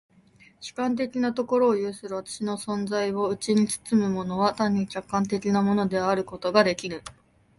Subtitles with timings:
[0.59, 7.03] 主観的なところを有する私の存在をうちに包むものは単に客観的なものであることができぬ。